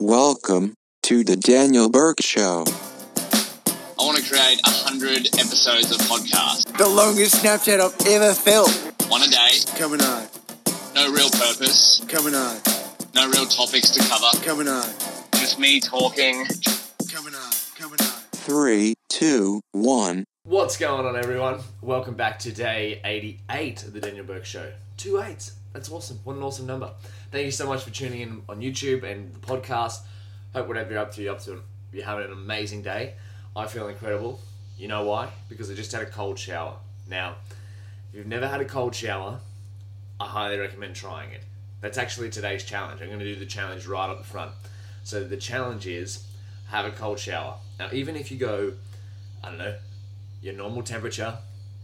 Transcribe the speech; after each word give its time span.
Welcome 0.00 0.74
to 1.04 1.24
the 1.24 1.34
Daniel 1.36 1.88
Bourke 1.90 2.20
Show. 2.22 2.64
I 2.68 4.04
want 4.04 4.16
to 4.16 4.22
create 4.28 4.60
a 4.64 4.70
hundred 4.70 5.26
episodes 5.34 5.90
of 5.90 5.98
podcast. 6.06 6.76
The 6.78 6.88
longest 6.88 7.42
Snapchat 7.42 7.80
I've 7.80 8.06
ever 8.06 8.32
felt. 8.32 8.70
One 9.08 9.22
a 9.22 9.26
day, 9.26 9.58
Coming 9.76 10.00
on, 10.02 10.24
no 10.94 11.10
real 11.12 11.28
purpose, 11.30 12.00
coming 12.08 12.34
on, 12.34 12.56
no 13.14 13.28
real 13.30 13.46
topics 13.46 13.90
to 13.90 14.00
cover. 14.08 14.44
coming 14.44 14.68
on, 14.68 14.84
Just 15.34 15.58
me 15.58 15.80
talking. 15.80 16.44
coming 17.12 17.34
on, 17.34 17.52
coming 17.76 18.00
on. 18.00 18.06
Three, 18.32 18.94
two, 19.08 19.60
one. 19.72 20.24
What's 20.44 20.76
going 20.76 21.06
on, 21.06 21.16
everyone? 21.16 21.58
Welcome 21.82 22.14
back 22.14 22.38
to 22.40 22.52
day 22.52 23.00
88 23.04 23.82
of 23.82 23.92
the 23.94 24.00
Daniel 24.00 24.24
Bourke 24.24 24.44
Show. 24.44 24.72
Two 24.96 25.20
eights. 25.20 25.52
That's 25.72 25.90
awesome. 25.90 26.18
What 26.24 26.36
an 26.36 26.42
awesome 26.42 26.66
number. 26.66 26.92
Thank 27.30 27.44
you 27.44 27.50
so 27.50 27.66
much 27.66 27.84
for 27.84 27.90
tuning 27.90 28.22
in 28.22 28.42
on 28.48 28.62
YouTube 28.62 29.02
and 29.02 29.34
the 29.34 29.38
podcast. 29.40 30.00
Hope 30.54 30.66
whatever 30.66 30.92
you're 30.92 31.00
up 31.00 31.12
to, 31.12 31.22
you're 31.22 31.34
up 31.34 31.42
to. 31.42 31.60
You're 31.92 32.06
having 32.06 32.24
an 32.24 32.32
amazing 32.32 32.80
day. 32.80 33.16
I 33.54 33.66
feel 33.66 33.86
incredible. 33.88 34.40
You 34.78 34.88
know 34.88 35.04
why? 35.04 35.28
Because 35.46 35.70
I 35.70 35.74
just 35.74 35.92
had 35.92 36.00
a 36.00 36.06
cold 36.06 36.38
shower. 36.38 36.76
Now, 37.06 37.36
if 38.08 38.16
you've 38.16 38.26
never 38.26 38.48
had 38.48 38.62
a 38.62 38.64
cold 38.64 38.94
shower, 38.94 39.40
I 40.18 40.24
highly 40.24 40.56
recommend 40.58 40.94
trying 40.94 41.32
it. 41.32 41.42
That's 41.82 41.98
actually 41.98 42.30
today's 42.30 42.64
challenge. 42.64 43.02
I'm 43.02 43.08
going 43.08 43.18
to 43.18 43.26
do 43.26 43.36
the 43.36 43.44
challenge 43.44 43.86
right 43.86 44.08
up 44.08 44.16
the 44.16 44.24
front. 44.24 44.52
So 45.04 45.22
the 45.22 45.36
challenge 45.36 45.86
is 45.86 46.24
have 46.68 46.86
a 46.86 46.90
cold 46.92 47.18
shower. 47.18 47.56
Now, 47.78 47.90
even 47.92 48.16
if 48.16 48.30
you 48.30 48.38
go, 48.38 48.72
I 49.44 49.50
don't 49.50 49.58
know, 49.58 49.74
your 50.40 50.54
normal 50.54 50.82
temperature 50.82 51.36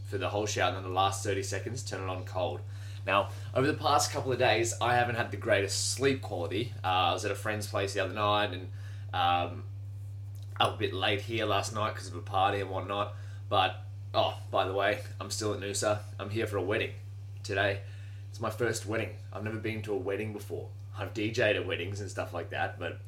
for 0.07 0.17
the 0.17 0.31
whole 0.31 0.47
shower, 0.47 0.69
and 0.69 0.79
then 0.79 0.85
the 0.85 0.89
last 0.89 1.23
30 1.23 1.43
seconds, 1.43 1.83
turn 1.83 2.03
it 2.03 2.09
on 2.09 2.25
cold. 2.25 2.61
Now, 3.07 3.29
over 3.55 3.67
the 3.67 3.75
past 3.75 4.11
couple 4.11 4.33
of 4.33 4.39
days, 4.39 4.75
I 4.81 4.95
haven't 4.95 5.17
had 5.17 5.31
the 5.31 5.37
greatest 5.37 5.93
sleep 5.93 6.23
quality. 6.23 6.73
Uh, 6.83 6.87
I 6.87 7.13
was 7.13 7.25
at 7.25 7.31
a 7.31 7.35
friend's 7.35 7.67
place 7.67 7.95
the 7.95 8.01
other 8.01 8.15
night, 8.15 8.53
and 8.53 8.69
um, 9.13 9.65
a 10.59 10.71
bit 10.77 10.95
late 10.95 11.21
here 11.21 11.45
last 11.45 11.75
night 11.75 11.95
because 11.95 12.09
of 12.09 12.17
a 12.17 12.21
party 12.21 12.61
and 12.61 12.71
whatnot. 12.71 13.15
But, 13.49 13.77
oh, 14.15 14.39
by 14.51 14.67
the 14.67 14.73
way, 14.73 15.01
I'm 15.21 15.31
still 15.31 15.53
at 15.53 15.61
Noosa. 15.61 15.99
I'm 16.19 16.31
here 16.31 16.47
for 16.47 16.57
a 16.57 16.63
wedding 16.63 16.93
today. 17.43 17.81
It's 18.31 18.41
my 18.41 18.51
first 18.51 18.87
wedding. 18.87 19.11
I've 19.33 19.45
never 19.45 19.59
been 19.59 19.83
to 19.83 19.93
a 19.93 19.97
wedding 19.97 20.33
before. 20.33 20.69
I've 20.99 21.13
DJ'd 21.13 21.57
at 21.57 21.67
weddings 21.67 22.01
and 22.01 22.11
stuff 22.11 22.33
like 22.33 22.51
that, 22.51 22.79
but 22.79 22.99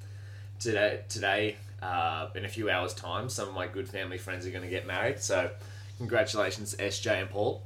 today, 0.59 1.01
today 1.09 1.57
uh, 1.83 2.29
in 2.35 2.45
a 2.45 2.49
few 2.49 2.69
hours' 2.69 2.95
time, 2.95 3.29
some 3.29 3.49
of 3.49 3.55
my 3.55 3.67
good 3.67 3.89
family 3.89 4.19
friends 4.19 4.47
are 4.47 4.51
going 4.51 4.65
to 4.65 4.71
get 4.71 4.87
married. 4.87 5.21
So, 5.21 5.51
congratulations, 5.99 6.75
SJ 6.79 7.23
and 7.23 7.31
Paul. 7.31 7.63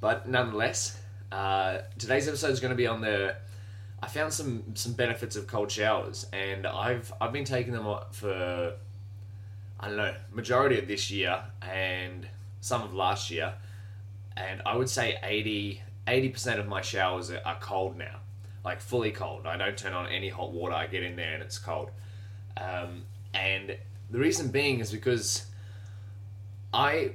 But 0.00 0.28
nonetheless, 0.28 1.00
uh, 1.32 1.78
today's 1.98 2.26
episode 2.26 2.50
is 2.50 2.60
going 2.60 2.70
to 2.70 2.76
be 2.76 2.86
on 2.86 3.00
the. 3.00 3.36
I 4.02 4.08
found 4.08 4.32
some 4.32 4.74
some 4.74 4.94
benefits 4.94 5.36
of 5.36 5.46
cold 5.46 5.70
showers, 5.70 6.26
and 6.32 6.66
I've 6.66 7.12
I've 7.20 7.32
been 7.32 7.44
taking 7.44 7.72
them 7.72 7.84
for 8.12 8.74
I 9.78 9.88
don't 9.88 9.96
know 9.96 10.14
majority 10.32 10.78
of 10.78 10.88
this 10.88 11.10
year 11.10 11.42
and 11.62 12.26
some 12.60 12.82
of 12.82 12.94
last 12.94 13.30
year, 13.30 13.54
and 14.36 14.62
I 14.66 14.76
would 14.76 14.88
say 14.88 15.18
80 15.22 16.28
percent 16.30 16.58
of 16.58 16.66
my 16.66 16.80
showers 16.80 17.30
are, 17.30 17.42
are 17.44 17.58
cold 17.60 17.96
now, 17.96 18.20
like 18.64 18.80
fully 18.80 19.12
cold. 19.12 19.46
I 19.46 19.56
don't 19.56 19.76
turn 19.76 19.92
on 19.92 20.06
any 20.08 20.28
hot 20.28 20.50
water. 20.52 20.74
I 20.74 20.86
get 20.86 21.02
in 21.02 21.16
there 21.16 21.34
and 21.34 21.42
it's 21.42 21.58
cold. 21.58 21.90
Um, 22.56 23.04
and 23.32 23.76
the 24.10 24.18
reason 24.18 24.48
being 24.48 24.80
is 24.80 24.90
because 24.90 25.46
I, 26.74 27.12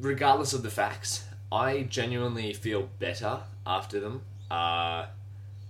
regardless 0.00 0.52
of 0.52 0.62
the 0.62 0.70
facts, 0.70 1.24
I 1.52 1.82
genuinely 1.82 2.52
feel 2.52 2.88
better 2.98 3.40
after 3.66 4.00
them. 4.00 4.22
Uh, 4.50 5.06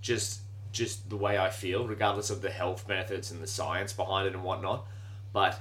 just 0.01 0.41
just 0.71 1.09
the 1.09 1.17
way 1.17 1.37
I 1.37 1.49
feel, 1.49 1.85
regardless 1.85 2.29
of 2.29 2.41
the 2.41 2.49
health 2.49 2.87
benefits 2.87 3.29
and 3.29 3.41
the 3.41 3.47
science 3.47 3.91
behind 3.91 4.27
it 4.27 4.33
and 4.33 4.43
whatnot. 4.43 4.87
But 5.33 5.59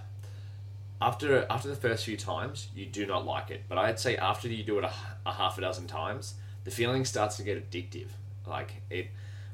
after 1.00 1.46
after 1.50 1.68
the 1.68 1.76
first 1.76 2.04
few 2.04 2.16
times, 2.16 2.68
you 2.74 2.86
do 2.86 3.06
not 3.06 3.24
like 3.24 3.50
it. 3.50 3.62
But 3.68 3.78
I'd 3.78 3.98
say 3.98 4.16
after 4.16 4.48
you 4.48 4.62
do 4.62 4.78
it 4.78 4.84
a, 4.84 4.92
a 5.26 5.32
half 5.32 5.58
a 5.58 5.62
dozen 5.62 5.86
times, 5.86 6.34
the 6.64 6.70
feeling 6.70 7.04
starts 7.04 7.36
to 7.38 7.42
get 7.42 7.70
addictive. 7.70 8.08
Like 8.46 8.82
it, 8.90 9.08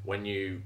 when 0.05 0.25
you, 0.25 0.63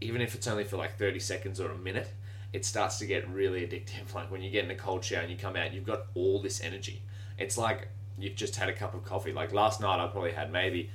even 0.00 0.20
if 0.20 0.34
it's 0.34 0.46
only 0.46 0.64
for 0.64 0.76
like 0.76 0.98
thirty 0.98 1.20
seconds 1.20 1.60
or 1.60 1.70
a 1.70 1.78
minute, 1.78 2.08
it 2.52 2.64
starts 2.64 2.98
to 2.98 3.06
get 3.06 3.28
really 3.28 3.60
addictive. 3.66 3.92
Like 4.14 4.30
when 4.30 4.42
you 4.42 4.50
get 4.50 4.64
in 4.64 4.70
a 4.70 4.76
cold 4.76 5.04
shower 5.04 5.20
and 5.20 5.30
you 5.30 5.36
come 5.36 5.56
out, 5.56 5.72
you've 5.74 5.84
got 5.84 6.06
all 6.14 6.40
this 6.40 6.62
energy. 6.62 7.02
It's 7.38 7.58
like 7.58 7.88
you've 8.18 8.36
just 8.36 8.56
had 8.56 8.68
a 8.68 8.72
cup 8.72 8.94
of 8.94 9.04
coffee. 9.04 9.32
Like 9.32 9.52
last 9.52 9.80
night, 9.80 10.02
I 10.02 10.06
probably 10.08 10.32
had 10.32 10.52
maybe 10.52 10.90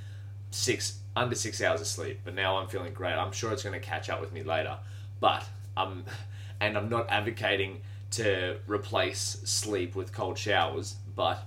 six 0.52 1.00
under 1.16 1.35
six 1.35 1.62
hours 1.62 1.81
of 1.81 1.88
sleep, 1.88 2.22
but 2.24 2.34
now 2.34 2.57
I'm 2.57 2.68
feeling 2.68 2.94
great. 2.94 3.13
I'm 3.13 3.31
sure 3.31 3.52
it's 3.52 3.63
going 3.63 3.80
to 3.80 3.85
catch 3.85 4.09
up 4.09 4.22
with 4.22 4.31
me 4.31 4.44
later, 4.44 4.78
but 5.19 5.46
um, 5.75 6.06
and 6.59 6.78
I'm 6.78 6.90
not 6.90 7.09
advocating 7.09 7.81
to 8.12 8.57
replace 8.68 9.41
sleep 9.44 9.96
with 9.96 10.12
cold 10.12 10.38
showers, 10.38 10.96
but 11.16 11.46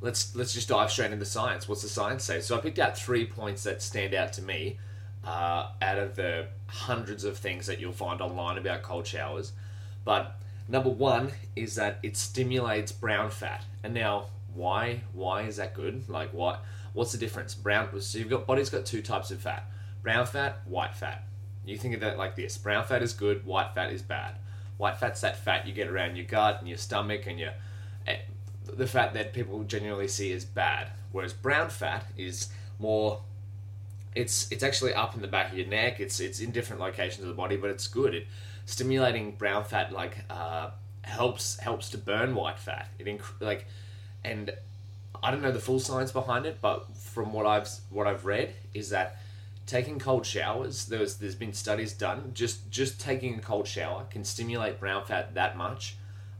let's 0.00 0.34
let's 0.34 0.52
just 0.52 0.68
dive 0.68 0.90
straight 0.90 1.12
into 1.12 1.24
science. 1.24 1.68
What's 1.68 1.82
the 1.82 1.88
science 1.88 2.24
say? 2.24 2.40
So 2.40 2.56
I 2.56 2.60
picked 2.60 2.78
out 2.78 2.96
three 2.96 3.26
points 3.26 3.62
that 3.64 3.82
stand 3.82 4.14
out 4.14 4.32
to 4.34 4.42
me 4.42 4.78
uh, 5.24 5.70
out 5.82 5.98
of 5.98 6.16
the 6.16 6.46
hundreds 6.66 7.24
of 7.24 7.36
things 7.36 7.66
that 7.66 7.80
you'll 7.80 7.92
find 7.92 8.20
online 8.20 8.58
about 8.58 8.82
cold 8.82 9.06
showers. 9.06 9.52
But 10.04 10.38
number 10.68 10.90
one 10.90 11.32
is 11.54 11.74
that 11.76 11.98
it 12.02 12.16
stimulates 12.16 12.92
brown 12.92 13.30
fat. 13.30 13.64
And 13.82 13.94
now, 13.94 14.26
why 14.54 15.02
why 15.12 15.42
is 15.42 15.56
that 15.56 15.74
good? 15.74 16.08
Like 16.08 16.32
what 16.32 16.64
what's 16.92 17.12
the 17.12 17.18
difference? 17.18 17.54
Brown 17.54 17.88
so 18.00 18.18
you've 18.18 18.30
got 18.30 18.46
body's 18.46 18.70
got 18.70 18.86
two 18.86 19.02
types 19.02 19.30
of 19.30 19.40
fat: 19.40 19.64
brown 20.02 20.26
fat, 20.26 20.60
white 20.66 20.94
fat. 20.94 21.24
You 21.64 21.76
think 21.76 21.94
of 21.94 22.00
that 22.00 22.18
like 22.18 22.36
this: 22.36 22.56
brown 22.56 22.84
fat 22.84 23.02
is 23.02 23.12
good, 23.12 23.44
white 23.44 23.74
fat 23.74 23.92
is 23.92 24.02
bad. 24.02 24.36
White 24.78 24.98
fat's 24.98 25.22
that 25.22 25.38
fat 25.38 25.66
you 25.66 25.72
get 25.72 25.88
around 25.88 26.16
your 26.16 26.26
gut 26.26 26.58
and 26.58 26.68
your 26.68 26.78
stomach 26.78 27.26
and 27.26 27.38
your 27.38 27.52
eh, 28.06 28.18
the 28.64 28.86
fat 28.86 29.14
that 29.14 29.32
people 29.32 29.62
generally 29.64 30.08
see 30.08 30.32
as 30.32 30.44
bad. 30.44 30.90
Whereas 31.12 31.32
brown 31.32 31.70
fat 31.70 32.06
is 32.16 32.48
more 32.78 33.22
it's 34.14 34.50
it's 34.50 34.62
actually 34.62 34.94
up 34.94 35.14
in 35.14 35.20
the 35.20 35.28
back 35.28 35.52
of 35.52 35.58
your 35.58 35.66
neck. 35.66 36.00
It's 36.00 36.20
it's 36.20 36.40
in 36.40 36.50
different 36.50 36.80
locations 36.80 37.22
of 37.22 37.28
the 37.28 37.34
body, 37.34 37.56
but 37.56 37.70
it's 37.70 37.86
good. 37.86 38.14
It 38.14 38.26
stimulating 38.66 39.32
brown 39.32 39.64
fat 39.64 39.92
like 39.92 40.18
uh, 40.28 40.70
helps 41.02 41.58
helps 41.58 41.88
to 41.90 41.98
burn 41.98 42.34
white 42.34 42.58
fat. 42.58 42.88
It 42.98 43.06
inc- 43.06 43.40
like 43.40 43.66
and 44.24 44.52
I 45.22 45.30
don't 45.30 45.42
know 45.42 45.52
the 45.52 45.60
full 45.60 45.80
science 45.80 46.12
behind 46.12 46.44
it, 46.44 46.58
but 46.60 46.94
from 46.96 47.32
what 47.32 47.46
I've 47.46 47.68
what 47.90 48.06
I've 48.06 48.26
read 48.26 48.54
is 48.74 48.90
that 48.90 49.16
taking 49.66 49.98
cold 49.98 50.26
showers, 50.26 50.86
there's 50.86 51.16
there's 51.16 51.34
been 51.34 51.54
studies 51.54 51.92
done. 51.92 52.32
Just 52.34 52.70
just 52.70 53.00
taking 53.00 53.38
a 53.38 53.40
cold 53.40 53.66
shower 53.66 54.04
can 54.10 54.24
stimulate 54.24 54.78
brown 54.78 55.04
fat 55.04 55.34
that 55.34 55.56
much 55.56 55.96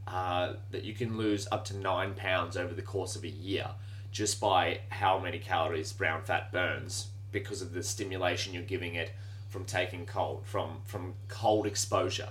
uh, 0.07 0.53
that 0.71 0.83
you 0.83 0.93
can 0.93 1.17
lose 1.17 1.47
up 1.51 1.65
to 1.65 1.75
nine 1.75 2.13
pounds 2.13 2.55
over 2.55 2.73
the 2.73 2.81
course 2.81 3.15
of 3.15 3.23
a 3.23 3.29
year 3.29 3.67
just 4.11 4.39
by 4.39 4.79
how 4.89 5.19
many 5.19 5.37
calories 5.37 5.91
brown 5.91 6.21
fat 6.23 6.51
burns 6.51 7.07
because 7.31 7.61
of 7.61 7.73
the 7.73 7.83
stimulation 7.83 8.53
you're 8.53 8.63
giving 8.63 8.95
it 8.95 9.11
from 9.49 9.65
taking 9.65 10.05
cold 10.05 10.43
from 10.45 10.81
from 10.85 11.13
cold 11.27 11.65
exposure. 11.65 12.29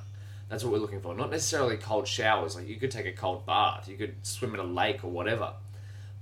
That's 0.49 0.62
what 0.62 0.72
we're 0.72 0.78
looking 0.78 1.00
for. 1.00 1.15
Not 1.15 1.31
necessarily 1.31 1.77
cold 1.77 2.06
showers. 2.06 2.54
Like 2.54 2.69
you 2.69 2.77
could 2.77 2.91
take 2.91 3.06
a 3.06 3.12
cold 3.12 3.44
bath, 3.47 3.88
you 3.88 3.97
could 3.97 4.15
swim 4.22 4.54
in 4.54 4.60
a 4.60 4.65
lake 4.65 5.03
or 5.03 5.10
whatever, 5.10 5.55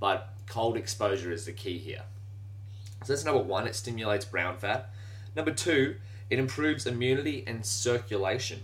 but 0.01 0.35
cold 0.47 0.77
exposure 0.77 1.31
is 1.31 1.45
the 1.45 1.53
key 1.53 1.79
here. 1.79 2.03
So 3.05 3.13
that's 3.13 3.25
number 3.25 3.43
one. 3.43 3.67
It 3.67 3.75
stimulates 3.75 4.25
brown 4.25 4.57
fat. 4.57 4.91
Number 5.37 5.53
two, 5.53 5.97
it 6.31 6.39
improves 6.39 6.87
immunity 6.87 7.45
and 7.47 7.65
circulation. 7.67 8.61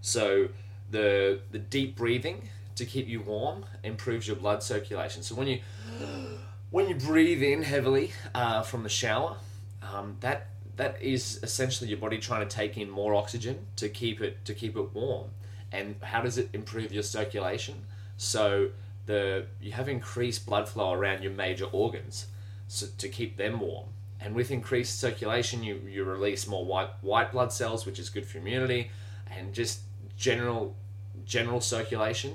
So 0.00 0.48
the 0.90 1.40
the 1.50 1.58
deep 1.58 1.96
breathing 1.96 2.48
to 2.76 2.84
keep 2.84 3.08
you 3.08 3.20
warm 3.20 3.64
improves 3.82 4.26
your 4.26 4.36
blood 4.36 4.62
circulation. 4.62 5.22
So 5.22 5.34
when 5.34 5.46
you 5.46 5.60
when 6.70 6.88
you 6.88 6.94
breathe 6.94 7.42
in 7.42 7.62
heavily 7.62 8.12
uh, 8.34 8.62
from 8.62 8.82
the 8.82 8.88
shower, 8.88 9.36
um, 9.82 10.16
that 10.20 10.48
that 10.76 11.00
is 11.00 11.40
essentially 11.42 11.90
your 11.90 11.98
body 11.98 12.18
trying 12.18 12.46
to 12.46 12.56
take 12.56 12.76
in 12.76 12.90
more 12.90 13.14
oxygen 13.14 13.66
to 13.76 13.88
keep 13.88 14.20
it 14.20 14.44
to 14.44 14.54
keep 14.54 14.76
it 14.76 14.94
warm. 14.94 15.30
And 15.72 15.96
how 16.02 16.22
does 16.22 16.38
it 16.38 16.48
improve 16.52 16.92
your 16.92 17.02
circulation? 17.02 17.84
So 18.16 18.70
the 19.06 19.46
you 19.60 19.72
have 19.72 19.88
increased 19.88 20.46
blood 20.46 20.68
flow 20.68 20.92
around 20.92 21.22
your 21.22 21.32
major 21.32 21.66
organs 21.66 22.26
so, 22.68 22.86
to 22.98 23.08
keep 23.08 23.36
them 23.36 23.60
warm. 23.60 23.88
And 24.20 24.34
with 24.34 24.50
increased 24.50 25.00
circulation, 25.00 25.62
you, 25.62 25.80
you 25.88 26.04
release 26.04 26.46
more 26.46 26.64
white 26.64 26.90
white 27.00 27.32
blood 27.32 27.52
cells, 27.52 27.86
which 27.86 27.98
is 27.98 28.10
good 28.10 28.26
for 28.26 28.38
immunity, 28.38 28.90
and 29.30 29.52
just 29.54 29.80
general 30.16 30.76
general 31.24 31.60
circulation, 31.60 32.34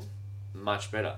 much 0.54 0.92
better. 0.92 1.18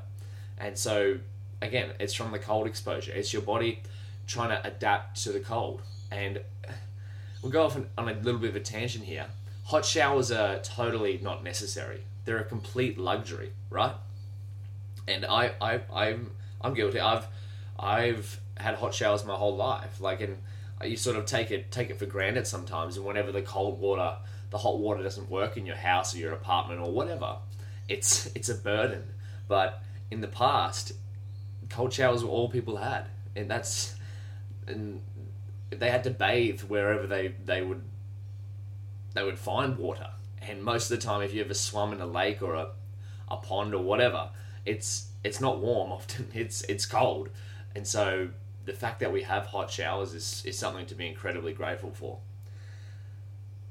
And 0.57 0.77
so 0.77 1.19
again, 1.61 1.91
it's 1.99 2.13
from 2.13 2.31
the 2.31 2.39
cold 2.39 2.67
exposure. 2.67 3.11
It's 3.13 3.33
your 3.33 3.41
body 3.41 3.81
trying 4.27 4.49
to 4.49 4.67
adapt 4.67 5.23
to 5.23 5.31
the 5.31 5.39
cold. 5.39 5.81
And 6.11 6.41
we'll 7.41 7.51
go 7.51 7.65
off 7.65 7.75
on, 7.75 7.87
on 7.97 8.09
a 8.09 8.13
little 8.13 8.39
bit 8.39 8.49
of 8.49 8.55
a 8.55 8.59
tangent 8.59 9.05
here. 9.05 9.27
Hot 9.65 9.85
showers 9.85 10.31
are 10.31 10.59
totally 10.59 11.19
not 11.21 11.43
necessary. 11.43 12.03
They're 12.25 12.39
a 12.39 12.43
complete 12.43 12.97
luxury, 12.97 13.51
right? 13.69 13.93
And 15.07 15.25
I, 15.25 15.51
I, 15.61 15.81
I'm, 15.93 16.31
I'm 16.61 16.73
guilty. 16.73 16.99
I've, 16.99 17.27
I've 17.79 18.39
had 18.57 18.75
hot 18.75 18.93
showers 18.93 19.25
my 19.25 19.35
whole 19.35 19.55
life. 19.55 20.01
Like, 20.01 20.21
and 20.21 20.37
you 20.83 20.97
sort 20.97 21.17
of 21.17 21.25
take 21.25 21.51
it, 21.51 21.71
take 21.71 21.89
it 21.89 21.99
for 21.99 22.05
granted 22.05 22.47
sometimes. 22.47 22.97
And 22.97 23.05
whenever 23.05 23.31
the 23.31 23.41
cold 23.41 23.79
water 23.79 24.17
the 24.49 24.57
hot 24.57 24.79
water 24.79 25.03
doesn't 25.03 25.29
work 25.29 25.57
in 25.57 25.65
your 25.65 25.75
house 25.75 26.15
or 26.15 26.19
your 26.19 26.33
apartment 26.33 26.81
or 26.81 26.91
whatever, 26.91 27.37
it's 27.87 28.27
it's 28.35 28.49
a 28.49 28.55
burden. 28.55 29.03
But 29.47 29.81
in 30.11 30.21
the 30.21 30.27
past, 30.27 30.93
cold 31.69 31.93
showers 31.93 32.23
were 32.23 32.29
all 32.29 32.49
people 32.49 32.77
had, 32.77 33.07
and 33.35 33.49
that's 33.49 33.95
and 34.67 35.01
they 35.69 35.89
had 35.89 36.03
to 36.05 36.09
bathe 36.09 36.61
wherever 36.61 37.05
they 37.05 37.29
they 37.43 37.61
would 37.61 37.83
they 39.13 39.23
would 39.23 39.39
find 39.39 39.77
water. 39.77 40.09
And 40.41 40.63
most 40.63 40.91
of 40.91 40.99
the 40.99 41.05
time, 41.05 41.21
if 41.21 41.33
you 41.33 41.43
ever 41.43 41.53
swum 41.53 41.91
in 41.91 41.99
a 41.99 42.05
lake 42.05 42.41
or 42.41 42.53
a, 42.53 42.69
a 43.27 43.37
pond 43.37 43.73
or 43.73 43.81
whatever, 43.81 44.29
it's 44.65 45.07
it's 45.23 45.41
not 45.41 45.59
warm. 45.59 45.91
Often 45.97 46.29
it's 46.33 46.61
it's 46.63 46.85
cold, 46.85 47.29
and 47.75 47.85
so 47.87 48.29
the 48.65 48.73
fact 48.73 48.99
that 48.99 49.11
we 49.11 49.23
have 49.23 49.47
hot 49.47 49.71
showers 49.71 50.13
is, 50.13 50.43
is 50.45 50.59
something 50.59 50.85
to 50.85 50.93
be 50.93 51.07
incredibly 51.07 51.53
grateful 51.53 51.91
for. 51.91 52.19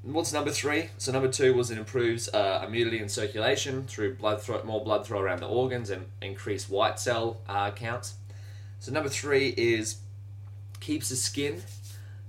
What's 0.02 0.32
number 0.32 0.50
three? 0.50 0.88
So 0.96 1.12
number 1.12 1.28
two 1.28 1.52
was 1.52 1.70
it 1.70 1.76
improves 1.76 2.28
uh, 2.30 2.64
immunity 2.66 2.98
and 2.98 3.10
circulation 3.10 3.84
through 3.84 4.14
blood 4.14 4.40
throw, 4.40 4.62
more 4.62 4.82
blood 4.82 5.06
flow 5.06 5.20
around 5.20 5.40
the 5.40 5.48
organs 5.48 5.90
and 5.90 6.06
increase 6.22 6.68
white 6.68 6.98
cell 6.98 7.42
uh, 7.48 7.72
counts. 7.72 8.14
So 8.78 8.90
number 8.90 9.10
three 9.10 9.48
is 9.48 9.98
keeps 10.80 11.10
the 11.10 11.16
skin 11.16 11.62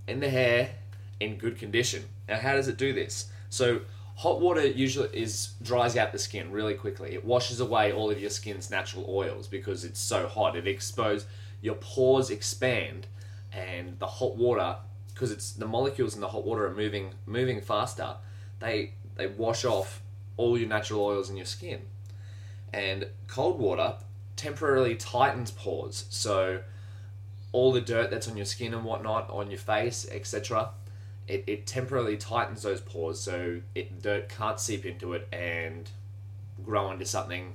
and 0.07 0.21
the 0.21 0.29
hair 0.29 0.71
in 1.19 1.37
good 1.37 1.57
condition. 1.57 2.05
Now, 2.27 2.37
how 2.39 2.53
does 2.53 2.67
it 2.67 2.77
do 2.77 2.93
this? 2.93 3.29
So 3.49 3.81
hot 4.15 4.39
water 4.41 4.65
usually 4.65 5.09
is 5.09 5.49
dries 5.61 5.95
out 5.95 6.11
the 6.11 6.19
skin 6.19 6.51
really 6.51 6.73
quickly. 6.73 7.13
It 7.13 7.23
washes 7.23 7.59
away 7.59 7.91
all 7.91 8.09
of 8.09 8.19
your 8.19 8.29
skin's 8.29 8.69
natural 8.69 9.05
oils 9.07 9.47
because 9.47 9.85
it's 9.85 9.99
so 9.99 10.27
hot. 10.27 10.55
It 10.55 10.67
exposes 10.67 11.27
your 11.61 11.75
pores 11.75 12.29
expand, 12.29 13.07
and 13.51 13.97
the 13.99 14.07
hot 14.07 14.35
water 14.35 14.77
because 15.13 15.31
it's 15.31 15.53
the 15.53 15.65
molecules 15.65 16.13
in 16.13 16.21
the 16.21 16.27
hot 16.27 16.45
water 16.45 16.65
are 16.65 16.75
moving 16.75 17.11
moving 17.25 17.61
faster. 17.61 18.15
They 18.59 18.93
they 19.15 19.27
wash 19.27 19.65
off 19.65 20.01
all 20.35 20.57
your 20.57 20.69
natural 20.69 21.01
oils 21.01 21.29
in 21.29 21.37
your 21.37 21.45
skin, 21.45 21.81
and 22.73 23.07
cold 23.27 23.59
water 23.59 23.95
temporarily 24.35 24.95
tightens 24.95 25.51
pores. 25.51 26.05
So 26.09 26.61
all 27.51 27.71
the 27.71 27.81
dirt 27.81 28.11
that's 28.11 28.27
on 28.27 28.37
your 28.37 28.45
skin 28.45 28.73
and 28.73 28.83
whatnot, 28.83 29.29
on 29.29 29.49
your 29.49 29.59
face, 29.59 30.07
etc., 30.11 30.69
it, 31.27 31.43
it 31.45 31.67
temporarily 31.67 32.15
tightens 32.15 32.61
those 32.61 32.79
pores 32.79 33.19
so 33.19 33.59
it 33.75 34.01
dirt 34.01 34.29
can't 34.29 34.59
seep 34.59 34.85
into 34.85 35.11
it 35.13 35.27
and 35.33 35.89
grow 36.63 36.89
into 36.91 37.05
something 37.05 37.53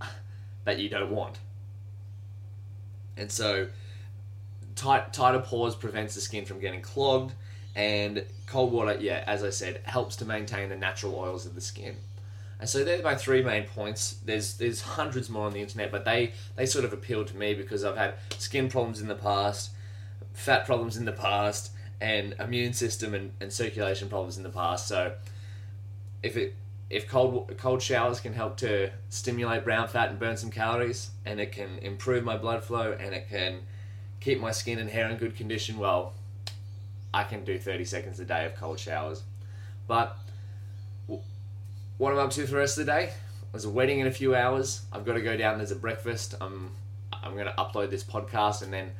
that 0.64 0.78
you 0.78 0.88
don't 0.88 1.10
want. 1.10 1.38
And 3.16 3.30
so 3.30 3.68
tight 4.74 5.12
tighter 5.12 5.40
pores 5.40 5.74
prevents 5.74 6.14
the 6.14 6.20
skin 6.20 6.44
from 6.44 6.60
getting 6.60 6.82
clogged 6.82 7.34
and 7.74 8.24
cold 8.46 8.72
water, 8.72 8.96
yeah, 9.00 9.22
as 9.26 9.44
I 9.44 9.50
said, 9.50 9.80
helps 9.84 10.16
to 10.16 10.24
maintain 10.24 10.68
the 10.68 10.76
natural 10.76 11.14
oils 11.14 11.46
of 11.46 11.54
the 11.54 11.60
skin. 11.60 11.96
And 12.60 12.68
so 12.68 12.82
they're 12.82 13.02
my 13.02 13.14
three 13.14 13.42
main 13.42 13.64
points. 13.64 14.18
There's 14.24 14.56
there's 14.56 14.82
hundreds 14.82 15.30
more 15.30 15.46
on 15.46 15.52
the 15.52 15.60
internet, 15.60 15.92
but 15.92 16.04
they 16.04 16.32
they 16.56 16.66
sort 16.66 16.84
of 16.84 16.92
appeal 16.92 17.24
to 17.24 17.36
me 17.36 17.54
because 17.54 17.84
I've 17.84 17.96
had 17.96 18.14
skin 18.38 18.68
problems 18.68 19.00
in 19.00 19.08
the 19.08 19.14
past, 19.14 19.70
fat 20.32 20.66
problems 20.66 20.96
in 20.96 21.04
the 21.04 21.12
past, 21.12 21.70
and 22.00 22.34
immune 22.40 22.72
system 22.72 23.14
and, 23.14 23.32
and 23.40 23.52
circulation 23.52 24.08
problems 24.08 24.36
in 24.36 24.42
the 24.42 24.50
past. 24.50 24.88
So 24.88 25.14
if 26.22 26.36
it 26.36 26.54
if 26.90 27.06
cold 27.06 27.54
cold 27.58 27.82
showers 27.82 28.18
can 28.18 28.32
help 28.32 28.56
to 28.58 28.90
stimulate 29.08 29.62
brown 29.62 29.88
fat 29.88 30.10
and 30.10 30.18
burn 30.18 30.36
some 30.36 30.50
calories, 30.50 31.10
and 31.24 31.38
it 31.38 31.52
can 31.52 31.78
improve 31.78 32.24
my 32.24 32.36
blood 32.36 32.64
flow, 32.64 32.96
and 32.98 33.14
it 33.14 33.28
can 33.28 33.60
keep 34.20 34.40
my 34.40 34.50
skin 34.50 34.78
and 34.78 34.90
hair 34.90 35.08
in 35.08 35.16
good 35.16 35.36
condition, 35.36 35.78
well, 35.78 36.14
I 37.14 37.24
can 37.24 37.44
do 37.44 37.58
30 37.58 37.84
seconds 37.84 38.18
a 38.20 38.24
day 38.24 38.46
of 38.46 38.56
cold 38.56 38.80
showers. 38.80 39.22
But 39.86 40.18
what 41.98 42.12
I'm 42.12 42.18
up 42.18 42.30
to 42.30 42.44
for 42.44 42.52
the 42.52 42.56
rest 42.56 42.78
of 42.78 42.86
the 42.86 42.92
day. 42.92 43.12
There's 43.52 43.64
a 43.64 43.70
wedding 43.70 44.00
in 44.00 44.06
a 44.06 44.12
few 44.12 44.34
hours. 44.34 44.82
I've 44.92 45.04
got 45.04 45.14
to 45.14 45.20
go 45.20 45.36
down. 45.36 45.58
There's 45.58 45.70
a 45.70 45.76
breakfast. 45.76 46.34
I'm 46.40 46.70
I'm 47.12 47.34
going 47.34 47.46
to 47.46 47.52
upload 47.52 47.90
this 47.90 48.04
podcast 48.04 48.62
and 48.62 48.72
then, 48.72 48.92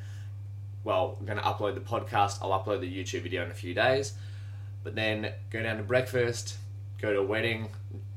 well, 0.83 1.15
I'm 1.19 1.25
going 1.25 1.37
to 1.37 1.43
upload 1.43 1.75
the 1.75 1.81
podcast. 1.81 2.39
I'll 2.41 2.59
upload 2.59 2.81
the 2.81 2.91
YouTube 2.91 3.21
video 3.21 3.43
in 3.43 3.51
a 3.51 3.53
few 3.53 3.73
days. 3.73 4.13
But 4.83 4.95
then 4.95 5.31
go 5.49 5.61
down 5.63 5.77
to 5.77 5.83
breakfast, 5.83 6.57
go 7.01 7.13
to 7.13 7.19
a 7.19 7.23
wedding. 7.23 7.69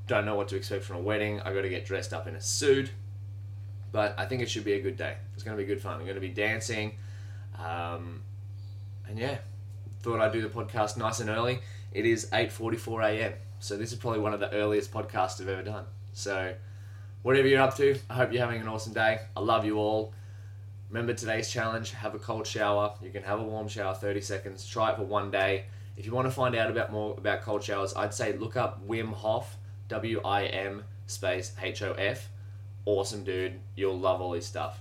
Don't 0.06 0.24
know 0.24 0.34
what 0.34 0.48
to 0.48 0.56
expect 0.56 0.84
from 0.84 0.96
a 0.96 1.00
wedding. 1.00 1.40
I 1.40 1.52
got 1.52 1.62
to 1.62 1.68
get 1.68 1.86
dressed 1.86 2.12
up 2.12 2.26
in 2.26 2.34
a 2.34 2.40
suit. 2.40 2.90
But 3.92 4.14
I 4.18 4.26
think 4.26 4.42
it 4.42 4.50
should 4.50 4.64
be 4.64 4.72
a 4.72 4.80
good 4.80 4.96
day. 4.96 5.16
It's 5.34 5.42
going 5.42 5.56
to 5.56 5.62
be 5.62 5.66
good 5.66 5.80
fun. 5.80 5.94
I'm 5.94 6.02
going 6.02 6.14
to 6.14 6.20
be 6.20 6.28
dancing. 6.28 6.94
Um, 7.58 8.22
and 9.08 9.18
yeah, 9.18 9.38
thought 10.02 10.20
I'd 10.20 10.32
do 10.32 10.42
the 10.42 10.48
podcast 10.48 10.96
nice 10.96 11.20
and 11.20 11.30
early. 11.30 11.60
It 11.92 12.06
is 12.06 12.28
8:44 12.30 13.04
a.m. 13.04 13.34
So 13.58 13.76
this 13.76 13.92
is 13.92 13.98
probably 13.98 14.20
one 14.20 14.34
of 14.34 14.40
the 14.40 14.52
earliest 14.52 14.92
podcasts 14.92 15.40
I've 15.40 15.48
ever 15.48 15.62
done. 15.62 15.84
So 16.12 16.54
whatever 17.22 17.46
you're 17.46 17.60
up 17.60 17.76
to, 17.76 17.98
I 18.10 18.14
hope 18.14 18.32
you're 18.32 18.44
having 18.44 18.60
an 18.60 18.68
awesome 18.68 18.92
day. 18.92 19.20
I 19.36 19.40
love 19.40 19.64
you 19.64 19.78
all. 19.78 20.12
Remember 20.88 21.14
today's 21.14 21.50
challenge, 21.50 21.92
have 21.92 22.14
a 22.14 22.18
cold 22.18 22.46
shower. 22.46 22.94
You 23.02 23.10
can 23.10 23.22
have 23.22 23.40
a 23.40 23.42
warm 23.42 23.68
shower 23.68 23.94
30 23.94 24.20
seconds. 24.20 24.66
Try 24.66 24.90
it 24.90 24.96
for 24.96 25.04
one 25.04 25.30
day. 25.30 25.64
If 25.96 26.06
you 26.06 26.12
want 26.12 26.26
to 26.26 26.30
find 26.30 26.54
out 26.54 26.70
about 26.70 26.92
more 26.92 27.14
about 27.16 27.42
cold 27.42 27.62
showers, 27.62 27.94
I'd 27.94 28.14
say 28.14 28.36
look 28.36 28.56
up 28.56 28.86
Wim 28.86 29.12
Hof, 29.12 29.56
W 29.88 30.20
I 30.24 30.46
M 30.46 30.84
space 31.06 31.52
H 31.60 31.82
O 31.82 31.92
F. 31.92 32.28
Awesome 32.84 33.22
dude. 33.22 33.60
You'll 33.76 33.98
love 33.98 34.20
all 34.20 34.32
his 34.32 34.46
stuff. 34.46 34.80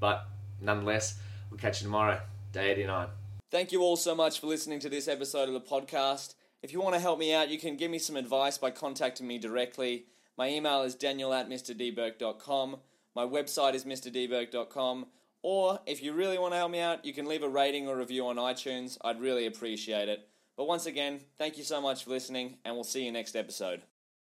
But 0.00 0.26
nonetheless, 0.60 1.18
we'll 1.50 1.58
catch 1.58 1.80
you 1.80 1.86
tomorrow, 1.86 2.20
day 2.52 2.72
89. 2.72 3.08
Thank 3.48 3.70
you 3.70 3.80
all 3.80 3.96
so 3.96 4.14
much 4.14 4.40
for 4.40 4.48
listening 4.48 4.80
to 4.80 4.88
this 4.88 5.06
episode 5.06 5.48
of 5.48 5.54
the 5.54 5.60
podcast. 5.60 6.34
If 6.62 6.72
you 6.72 6.80
want 6.80 6.94
to 6.96 7.00
help 7.00 7.20
me 7.20 7.32
out, 7.32 7.48
you 7.48 7.60
can 7.60 7.76
give 7.76 7.92
me 7.92 8.00
some 8.00 8.16
advice 8.16 8.58
by 8.58 8.72
contacting 8.72 9.26
me 9.26 9.38
directly. 9.38 10.06
My 10.36 10.48
email 10.48 10.82
is 10.82 10.96
daniel 10.96 11.32
at 11.32 11.48
mrdbourke.com. 11.48 12.76
My 13.14 13.24
website 13.24 13.74
is 13.74 13.84
mrdbourke.com. 13.84 15.06
Or 15.42 15.78
if 15.86 16.02
you 16.02 16.12
really 16.12 16.38
want 16.38 16.54
to 16.54 16.58
help 16.58 16.72
me 16.72 16.80
out, 16.80 17.04
you 17.04 17.14
can 17.14 17.26
leave 17.26 17.44
a 17.44 17.48
rating 17.48 17.86
or 17.86 17.96
review 17.96 18.26
on 18.26 18.34
iTunes. 18.34 18.98
I'd 19.04 19.20
really 19.20 19.46
appreciate 19.46 20.08
it. 20.08 20.28
But 20.56 20.66
once 20.66 20.86
again, 20.86 21.20
thank 21.38 21.56
you 21.56 21.62
so 21.62 21.80
much 21.80 22.02
for 22.02 22.10
listening, 22.10 22.56
and 22.64 22.74
we'll 22.74 22.82
see 22.82 23.04
you 23.04 23.12
next 23.12 23.36
episode. 23.36 23.82